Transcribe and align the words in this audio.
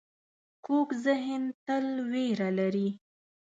کوږ 0.65 0.87
ذهن 1.05 1.43
تل 1.65 1.85
وېره 2.11 2.49
لري 2.59 2.89